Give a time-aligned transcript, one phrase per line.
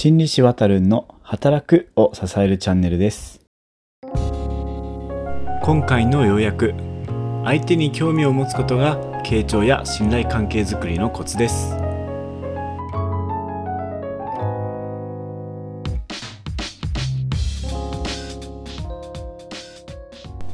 [0.00, 3.40] 心理師わたるんの働くを支えるチャンネルです。
[5.64, 6.72] 今回の要約
[7.44, 11.74] 相手に興味を持つことが傾聴や信頼関係づくりのコツです。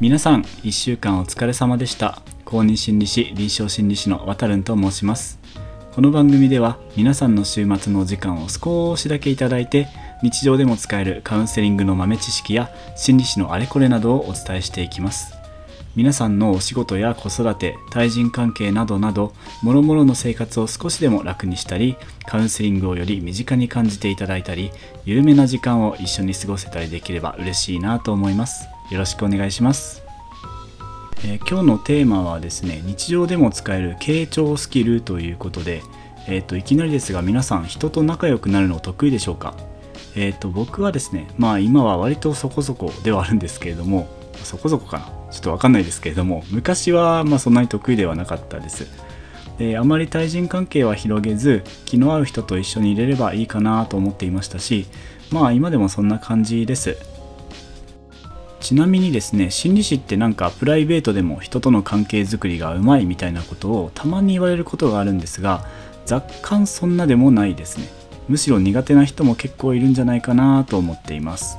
[0.00, 2.22] 皆さん1週間お疲れ様でした。
[2.46, 5.43] 公認心理師臨床心理師のわたるんと申します。
[5.95, 9.86] この番組では皆さんの週末のお時間を少しだけいただいて
[10.24, 15.34] 日常でも使えるカウンセリングの豆知識や心理師のあれこれなどをお伝えしていきます。
[15.94, 24.72] 皆さんのお仕事や子育て対人関係などなど諸々の生活を少しでも楽にしたりカウンセリングをより身近に感じていただいたり
[25.04, 28.67] 緩めな時間を一緒に過ごせたりできれば嬉しいなと思います。
[28.90, 30.04] よろしくお願いします。
[31.26, 35.83] えー、今日のテーマはですね日常でも使える傾聴スキルということで、
[36.28, 39.55] えーと、いきなりですが皆さん人と仲良くなるの得意でしょうか？
[40.16, 44.06] えーと、僕はですねまあ今は割とそこそこではあるんですけれども
[44.42, 45.06] そこそこかな？
[45.33, 48.86] ちょっと分かんないですけれども昔はまあそんなに得意ではなかったです。
[49.56, 54.86] であまり対人関係は広げず気の合う人と一緒にいれればいいかなと思っていましたし
[55.31, 56.98] まあ今でもそんな感じです。
[58.65, 65.67] ちなみにですね心理師ってなんかプライベートでも人との関係づくりがうまいみたいなことをたまに言われることがあるんですが
[66.11, 67.89] 若干そんなでもないですね。
[68.27, 71.59] むしろ苦手な人も結構いるんじゃないかなと思っています。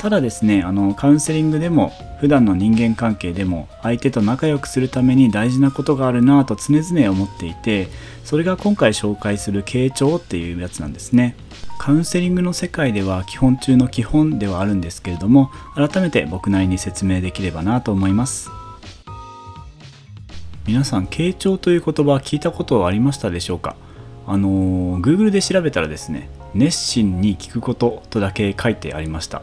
[0.00, 7.88] ただですねあのカウンセリングでも普段の人間関係でも相手と仲良くするために大事なことがあるなと常々思っていて
[8.24, 11.36] それが今回紹介する傾聴っていうやつなんですね。
[11.78, 18.50] カウンセリングの世界では基本中の基本ではあるんですけれども改めて僕なりに説明できればなと思います。
[20.66, 23.76] 皆さん傾聴という言葉聞いたことはありましたでしょうか？
[24.26, 29.42] あの Google で調べたらですね熱心に聞くこととだけ書いてありました。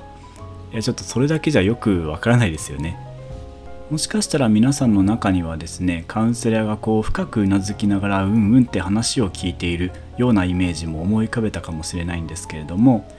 [0.78, 2.98] やちょっとそれだけじゃよくわからないですよね。
[3.90, 13.10] もしかしたら皆さんの中にはですねカウンセラーがこう深くうなずきながらうんうんって話を聞いているようなイメージも思い浮かべたかもしれないんですけれども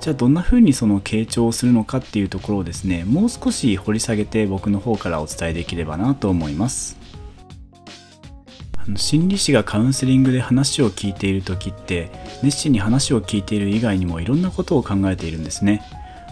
[0.00, 6.96] じゃあどんな風にその傾聴をするのかっていうところをですねもう少し掘り下げて僕の方からお伝えできればなと思います。
[8.96, 12.10] 心理師がカウンセリングで話を聞いている時って
[12.42, 15.82] 熱心に話を聞いている以外にもいろんなことを考えているんですね。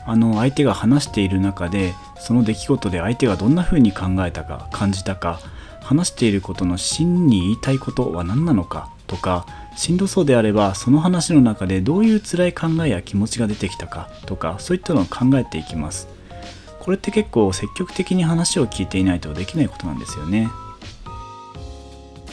[0.04, 5.40] あの相手が話している中でその出来事で相手がどんな風に考えたか感じたか
[5.80, 9.46] 話していることの真に言いたいことは何なのかとか
[9.76, 16.08] しんどそうであればその話の中でどういう辛い考えや気持ちが出てきたかとかそういったのを考えていきます。
[16.80, 20.48] これって結構積極的に話を聞いていないとできないことなんですよね。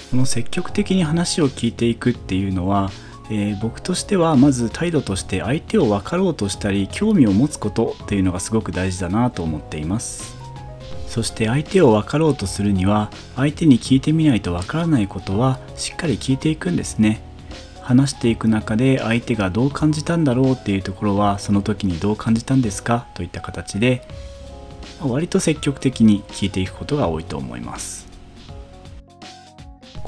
[0.09, 2.90] この積極的に話を聞いていくっていうのは
[3.29, 10.38] えー、僕としてはまず態度として相手を分かろうとしたり興味を持つことっていうのがすごく大事だなと思っています。
[11.07, 17.22] そして相手を分かろうとするには相手に聞いてみないと分からないことはしっかり聞いていくんですね。
[17.81, 24.07] 話していく中で相手がどう感じたんだろうっていうところはその時にどう感じたんですかといった形で
[25.01, 28.09] 割と積極的に聞いていくことが多いと思います。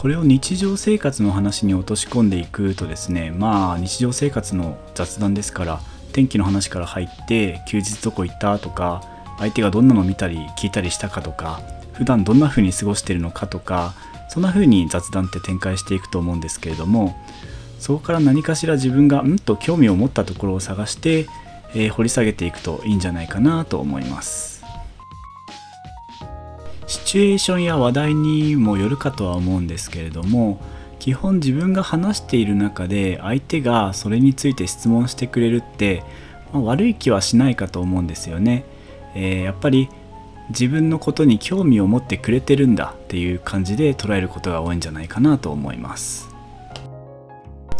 [0.02, 5.80] これを日常生活の話に落とし込んでいくとですねまあ日常生活の雑談ですから
[6.12, 9.04] 天気の話から入って休日どこ行ったとか
[9.38, 11.62] 相手がどんなの見たり聞いたりしたかとか
[11.94, 13.94] 普段どんな風に過ごしてるのかとか
[14.28, 17.16] そんな風に雑談って展開していくと思うんですけれども
[17.78, 21.28] そこから何かしら自分がうんと興味を持ったところを探して、
[21.76, 24.61] えー、掘り下げていくといいんじゃないかなと思います。
[26.91, 30.59] シチュエーションや話題にもよるかとは思うんですけれども
[31.00, 36.03] 基本自分が話している中で相手がそれについて質問してくれるって、
[36.52, 38.66] まあ、悪い気はしないかと思うんですよね。
[39.16, 39.88] えー、やっぱり
[40.50, 46.28] 自分のことに興味を持ってくれてるんだっていう感じで捉えることが多いんじゃないかなと思います。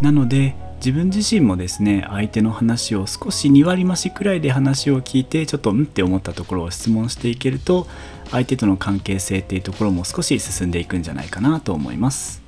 [0.02, 7.86] なので自分自身もですね相手の話を少し2割増しくらいで話を聞いてちょっとうんって思ったところを質問していけると
[8.32, 12.42] 相手との関係性っていうところも少し進んでいくんじゃないかなと思います。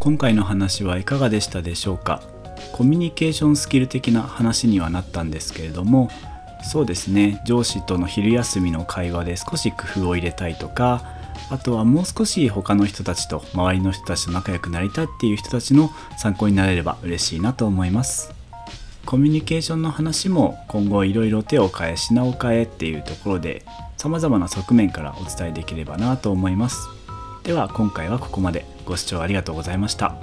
[0.00, 2.20] 今回の話はいかがでしたでしょうか？
[2.72, 6.10] コミュニケーションスキル的な話にはなったんですけれども
[6.64, 11.04] そうですね上司との昼休みの会話で少し工夫を入れたいとか
[11.50, 18.32] あとはもう少し他の人たちと周りの人たちと仲良くなりたいっていう人たちの参考になれれば嬉しいなと思います。
[19.04, 23.64] コミュニケーションの話も今後いろいろ手を変え品を変えっていうところで
[23.98, 26.88] 様々な側面からお伝えできればなと思います。
[27.42, 28.74] では今回はここまで。
[28.84, 30.14] ご視聴ありがとうございました。